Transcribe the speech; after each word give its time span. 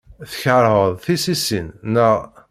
Tkeṛheḍ 0.31 0.83
tissisin, 1.03 1.67
naɣ? 1.93 2.17